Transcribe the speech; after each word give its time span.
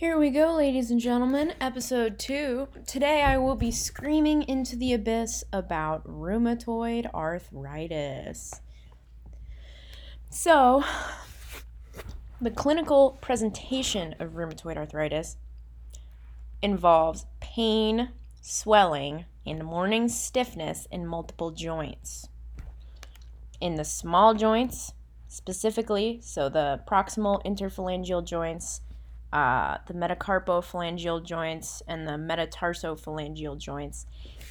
Here 0.00 0.18
we 0.18 0.30
go, 0.30 0.54
ladies 0.54 0.90
and 0.90 0.98
gentlemen, 0.98 1.52
episode 1.60 2.18
two. 2.18 2.68
Today 2.86 3.20
I 3.20 3.36
will 3.36 3.54
be 3.54 3.70
screaming 3.70 4.44
into 4.44 4.74
the 4.74 4.94
abyss 4.94 5.44
about 5.52 6.06
rheumatoid 6.06 7.12
arthritis. 7.12 8.62
So, 10.30 10.82
the 12.40 12.50
clinical 12.50 13.18
presentation 13.20 14.14
of 14.18 14.30
rheumatoid 14.30 14.78
arthritis 14.78 15.36
involves 16.62 17.26
pain, 17.40 18.08
swelling, 18.40 19.26
and 19.44 19.62
morning 19.62 20.08
stiffness 20.08 20.88
in 20.90 21.06
multiple 21.06 21.50
joints. 21.50 22.26
In 23.60 23.74
the 23.74 23.84
small 23.84 24.32
joints, 24.32 24.94
specifically, 25.28 26.20
so 26.22 26.48
the 26.48 26.80
proximal 26.88 27.44
interphalangeal 27.44 28.24
joints, 28.24 28.80
uh, 29.32 29.78
the 29.86 29.94
metacarpophalangeal 29.94 31.24
joints 31.24 31.82
and 31.86 32.06
the 32.06 32.12
metatarsophalangeal 32.12 33.58
joints. 33.58 34.06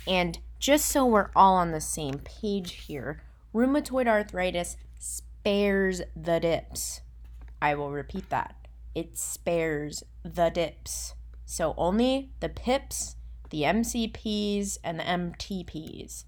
And 0.07 0.39
just 0.59 0.85
so 0.85 1.05
we're 1.05 1.31
all 1.35 1.55
on 1.55 1.71
the 1.71 1.81
same 1.81 2.19
page 2.19 2.71
here, 2.73 3.21
rheumatoid 3.53 4.07
arthritis 4.07 4.77
spares 4.97 6.01
the 6.15 6.39
DIPs. 6.39 7.01
I 7.61 7.75
will 7.75 7.91
repeat 7.91 8.29
that. 8.29 8.55
It 8.95 9.17
spares 9.17 10.03
the 10.23 10.49
DIPs. 10.49 11.13
So 11.45 11.73
only 11.77 12.31
the 12.39 12.49
PIPs, 12.49 13.15
the 13.49 13.63
MCPs, 13.63 14.77
and 14.83 14.99
the 14.99 15.03
MTPs. 15.03 16.25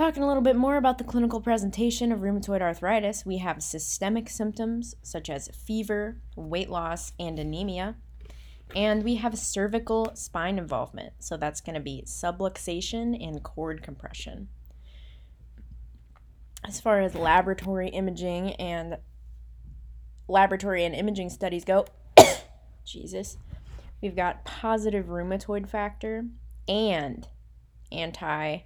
Talking 0.00 0.22
a 0.22 0.26
little 0.26 0.42
bit 0.42 0.56
more 0.56 0.78
about 0.78 0.96
the 0.96 1.04
clinical 1.04 1.42
presentation 1.42 2.10
of 2.10 2.20
rheumatoid 2.20 2.62
arthritis, 2.62 3.26
we 3.26 3.36
have 3.36 3.62
systemic 3.62 4.30
symptoms 4.30 4.94
such 5.02 5.28
as 5.28 5.48
fever, 5.48 6.16
weight 6.34 6.70
loss, 6.70 7.12
and 7.20 7.38
anemia. 7.38 7.96
And 8.74 9.04
we 9.04 9.16
have 9.16 9.36
cervical 9.36 10.12
spine 10.14 10.56
involvement, 10.56 11.12
so 11.18 11.36
that's 11.36 11.60
going 11.60 11.74
to 11.74 11.82
be 11.82 12.02
subluxation 12.06 13.22
and 13.22 13.42
cord 13.42 13.82
compression. 13.82 14.48
As 16.66 16.80
far 16.80 17.02
as 17.02 17.14
laboratory 17.14 17.90
imaging 17.90 18.54
and 18.54 18.96
laboratory 20.28 20.86
and 20.86 20.94
imaging 20.94 21.28
studies 21.28 21.66
go, 21.66 21.84
Jesus, 22.86 23.36
we've 24.00 24.16
got 24.16 24.46
positive 24.46 25.08
rheumatoid 25.08 25.68
factor 25.68 26.24
and 26.66 27.28
anti 27.92 28.60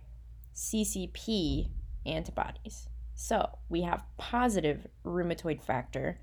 CCP 0.55 1.71
antibodies. 2.07 2.89
So 3.15 3.59
we 3.69 3.83
have 3.83 4.05
positive 4.17 4.87
rheumatoid 5.05 5.63
factor 5.63 6.21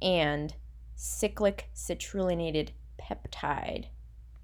and 0.00 0.54
cyclic 0.94 1.70
citrullinated 1.74 2.70
peptide 3.00 3.86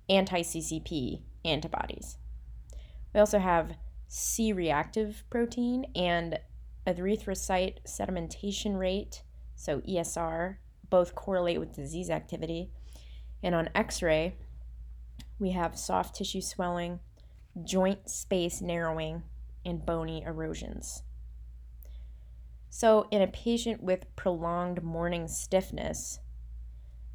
anti 0.08 0.42
CCP 0.42 1.22
antibodies. 1.44 2.18
We 3.12 3.20
also 3.20 3.38
have 3.38 3.76
C 4.08 4.52
reactive 4.52 5.24
protein 5.30 5.86
and 5.94 6.38
erythrocyte 6.86 7.78
sedimentation 7.86 8.78
rate, 8.78 9.22
so 9.56 9.80
ESR, 9.80 10.56
both 10.90 11.14
correlate 11.14 11.58
with 11.58 11.74
disease 11.74 12.10
activity. 12.10 12.70
And 13.42 13.54
on 13.54 13.70
x 13.74 14.02
ray, 14.02 14.36
we 15.38 15.50
have 15.50 15.78
soft 15.78 16.14
tissue 16.16 16.40
swelling, 16.40 17.00
joint 17.62 18.08
space 18.10 18.60
narrowing, 18.60 19.22
and 19.64 19.84
bony 19.84 20.22
erosions. 20.22 21.02
So, 22.70 23.06
in 23.10 23.22
a 23.22 23.28
patient 23.28 23.82
with 23.82 24.14
prolonged 24.16 24.82
morning 24.82 25.28
stiffness 25.28 26.18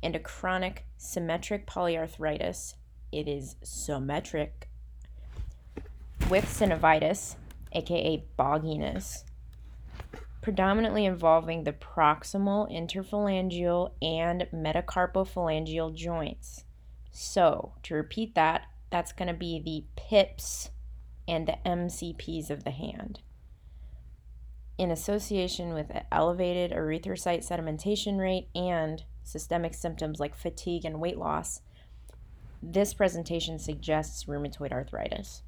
and 0.02 0.16
a 0.16 0.20
chronic 0.20 0.86
symmetric 0.98 1.68
polyarthritis, 1.68 2.76
it 3.12 3.28
is 3.28 3.56
symmetric 3.62 4.70
with 6.30 6.46
synovitis, 6.46 7.36
aka 7.74 8.24
bogginess, 8.38 9.24
predominantly 10.42 11.06
involving 11.06 11.64
the 11.64 11.74
proximal 11.74 12.72
interphalangeal 12.72 13.92
and 14.02 14.48
metacarpophalangeal 14.54 15.94
joints. 15.94 16.64
So, 17.12 17.74
to 17.84 17.96
repeat 17.96 18.36
that, 18.36 18.68
that's 18.90 19.12
going 19.12 19.28
to 19.28 19.34
be 19.34 19.60
the 19.60 19.86
PIPs 19.96 20.72
and 21.28 21.48
the 21.48 21.58
MCPs 21.66 22.50
of 22.50 22.64
the 22.64 22.72
hand. 22.72 23.22
In 24.78 24.92
association 24.92 25.74
with 25.74 25.92
elevated 26.12 26.72
erythrocyte 26.72 27.48
sedimentation 27.48 28.18
rate 28.18 28.48
and 28.56 29.04
systemic 29.24 29.74
symptoms 29.74 30.20
like 30.20 30.36
fatigue 30.36 30.86
and 30.86 31.00
weight 31.00 31.18
loss, 31.18 31.62
this 32.64 32.94
presentation 32.94 33.60
suggests 33.60 34.26
rheumatoid 34.26 34.72
arthritis. 34.72 35.44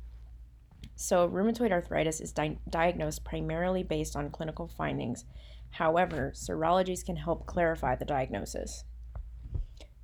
So, 0.96 1.28
rheumatoid 1.28 1.72
arthritis 1.72 2.22
is 2.22 2.32
di- 2.32 2.60
diagnosed 2.70 3.24
primarily 3.24 3.84
based 3.84 4.16
on 4.16 4.30
clinical 4.30 4.68
findings. 4.68 5.26
However, 5.72 6.32
serologies 6.36 7.06
can 7.06 7.16
help 7.16 7.46
clarify 7.46 7.96
the 7.96 8.06
diagnosis. 8.06 8.84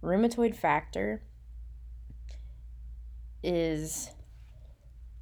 Rheumatoid 0.02 0.56
factor 0.56 1.22
is 3.44 4.12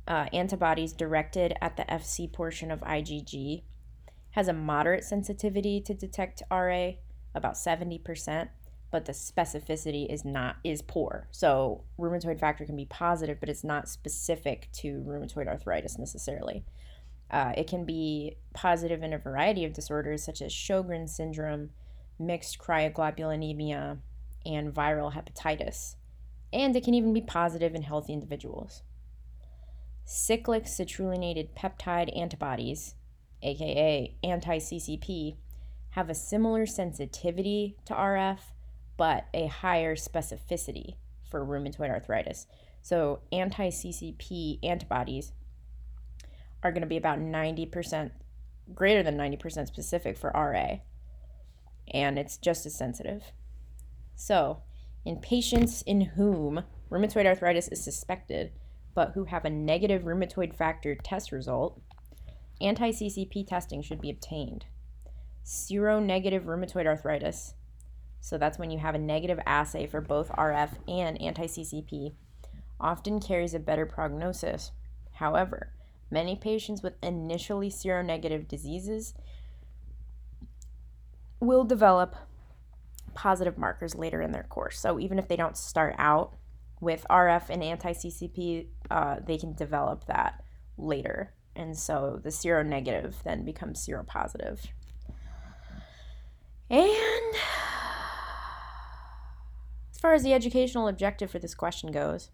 uh, 0.08 0.28
antibodies 0.34 0.94
directed 0.94 1.56
at 1.62 1.78
the 1.78 1.84
FC 1.84 2.32
portion 2.32 2.72
of 2.72 2.82
IgG, 2.82 3.64
has 4.32 4.48
a 4.48 4.54
moderate 4.54 5.04
sensitivity 5.04 5.82
to 5.82 5.94
detect 5.94 6.44
RA, 6.52 6.92
about 7.34 7.54
70%, 7.54 8.50
but 8.92 9.06
the 9.06 9.12
specificity 9.12 10.12
is 10.12 10.24
not 10.24 10.58
is 10.64 10.82
poor. 10.82 11.28
So 11.32 11.84
rheumatoid 12.00 12.40
factor 12.40 12.66
can 12.66 12.76
be 12.76 12.86
positive, 12.86 13.40
but 13.40 13.50
it's 13.50 13.64
not 13.64 13.90
specific 13.90 14.70
to 14.74 15.04
rheumatoid 15.06 15.48
arthritis 15.48 15.98
necessarily. 15.98 16.64
Uh, 17.32 17.54
it 17.58 17.68
can 17.68 17.86
be 17.86 18.38
positive 18.54 19.02
in 19.02 19.12
a 19.12 19.18
variety 19.18 19.66
of 19.66 19.74
disorders 19.74 20.24
such 20.24 20.42
as 20.42 20.54
Sjogren's 20.54 21.16
syndrome, 21.16 21.72
mixed 22.20 22.60
cryoglobulinemia, 22.60 23.98
and 24.46 24.74
viral 24.74 25.14
hepatitis 25.14 25.96
and 26.56 26.76
it 26.76 26.84
can 26.84 26.94
even 26.94 27.14
be 27.14 27.22
positive 27.22 27.76
in 27.76 27.84
healthy 27.84 28.14
individuals. 28.14 28.82
Cyclic 30.06 30.64
citrullinated 30.64 31.50
peptide 31.56 32.18
antibodies, 32.18 32.96
aka 33.44 34.16
anti 34.24 34.58
CCP, 34.58 35.36
have 35.92 36.10
a 36.10 36.16
similar 36.16 36.66
sensitivity 36.66 37.76
to 37.86 37.94
RF 37.94 38.40
but 38.98 39.26
a 39.34 39.48
higher 39.48 39.96
specificity 39.96 40.96
for 41.30 41.46
rheumatoid 41.46 41.90
arthritis. 41.90 42.48
So, 42.82 43.20
anti 43.32 43.70
CCP 43.70 44.60
antibodies 44.64 45.34
are 46.64 46.72
going 46.72 46.82
to 46.82 46.88
be 46.88 46.98
about 46.98 47.20
90%, 47.20 48.12
greater 48.74 49.04
than 49.04 49.18
90% 49.18 49.68
specific 49.68 50.18
for 50.18 50.32
RA, 50.34 50.78
and 51.94 52.18
it's 52.18 52.38
just 52.38 52.66
as 52.66 52.76
sensitive. 52.76 53.34
So, 54.16 54.62
in 55.06 55.18
patients 55.18 55.84
in 55.84 56.02
whom 56.02 56.64
rheumatoid 56.90 57.26
arthritis 57.26 57.68
is 57.68 57.84
suspected, 57.84 58.52
but 58.94 59.12
who 59.14 59.26
have 59.26 59.46
a 59.46 59.50
negative 59.50 60.04
rheumatoid 60.04 60.54
factor 60.54 60.96
test 60.96 61.32
result, 61.32 61.80
anti 62.60 62.90
CCP 62.90 63.48
testing 63.48 63.82
should 63.82 64.02
be 64.02 64.10
obtained. 64.10 64.66
Seronegative 65.46 66.46
rheumatoid 66.46 66.88
arthritis, 66.88 67.54
so 68.20 68.38
that's 68.38 68.58
when 68.58 68.72
you 68.72 68.80
have 68.80 68.96
a 68.96 69.00
negative 69.00 69.40
assay 69.46 69.86
for 69.86 70.02
both 70.02 70.30
RF 70.30 70.72
and 70.88 71.22
anti 71.22 71.46
CCP, 71.46 72.16
often 72.80 73.20
carries 73.20 73.54
a 73.54 73.60
better 73.60 73.86
prognosis. 73.86 74.72
However, 75.14 75.72
many 76.10 76.36
patients 76.36 76.82
with 76.82 76.96
initially 77.04 77.70
seronegative 77.70 78.48
diseases 78.48 79.14
will 81.40 81.64
develop 81.64 82.16
positive 83.16 83.58
markers 83.58 83.96
later 83.96 84.22
in 84.22 84.32
their 84.32 84.44
course. 84.44 84.80
So 84.80 85.00
even 85.00 85.18
if 85.18 85.28
they 85.28 85.36
don't 85.36 85.58
start 85.58 85.96
out 85.98 86.36
with 86.80 87.06
RF 87.10 87.50
and 87.50 87.64
anti 87.64 87.94
CCP, 87.94 88.68
uh, 88.92 89.16
they 89.26 89.38
can 89.38 89.54
develop 89.54 90.06
that 90.06 90.44
later. 90.78 91.34
And 91.56 91.78
so 91.78 92.20
the 92.22 92.30
seronegative 92.30 93.16
then 93.24 93.46
becomes 93.46 93.86
seropositive. 93.86 94.60
And 96.70 97.36
as 99.92 100.00
far 100.00 100.14
as 100.14 100.24
the 100.24 100.34
educational 100.34 100.88
objective 100.88 101.32
for 101.32 101.40
this 101.40 101.56
question 101.56 101.92
goes, 101.92 102.32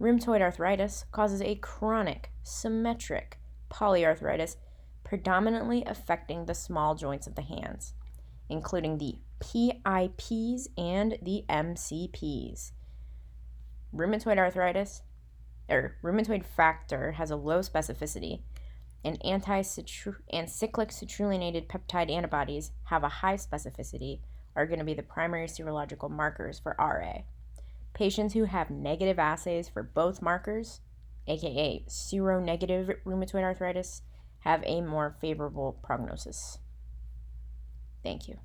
rheumatoid 0.00 0.40
arthritis 0.40 1.04
causes 1.10 1.42
a 1.42 1.56
chronic, 1.56 2.30
symmetric 2.42 3.38
polyarthritis 3.70 4.56
predominantly 5.02 5.82
affecting 5.86 6.44
the 6.44 6.54
small 6.54 6.94
joints 6.94 7.26
of 7.26 7.34
the 7.34 7.42
hands, 7.42 7.94
including 8.48 8.98
the 8.98 9.18
PIPs 9.40 10.68
and 10.76 11.18
the 11.22 11.44
MCPs. 11.48 12.72
Rheumatoid 13.94 14.38
arthritis 14.38 15.02
or 15.68 15.96
rheumatoid 16.02 16.44
factor 16.44 17.12
has 17.12 17.30
a 17.30 17.36
low 17.36 17.60
specificity, 17.60 18.40
and 19.04 19.24
anti-cyclic 19.24 20.88
citrullinated 20.88 21.66
peptide 21.66 22.10
antibodies 22.10 22.72
have 22.84 23.04
a 23.04 23.08
high 23.08 23.36
specificity, 23.36 24.20
are 24.56 24.66
going 24.66 24.78
to 24.78 24.84
be 24.84 24.94
the 24.94 25.02
primary 25.02 25.46
serological 25.46 26.10
markers 26.10 26.58
for 26.58 26.74
RA. 26.78 27.18
Patients 27.94 28.34
who 28.34 28.44
have 28.44 28.70
negative 28.70 29.18
assays 29.18 29.68
for 29.68 29.82
both 29.82 30.22
markers, 30.22 30.80
aka 31.26 31.84
seronegative 31.86 32.96
rheumatoid 33.04 33.42
arthritis, 33.42 34.02
have 34.40 34.62
a 34.64 34.80
more 34.80 35.16
favorable 35.20 35.78
prognosis. 35.82 36.58
Thank 38.02 38.28
you. 38.28 38.38